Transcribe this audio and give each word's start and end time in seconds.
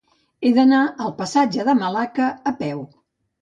He 0.47 0.51
d'anar 0.53 0.79
al 1.07 1.13
passatge 1.19 1.67
de 1.69 1.75
Malacca 1.83 2.31
a 2.53 2.57
peu. 2.65 2.83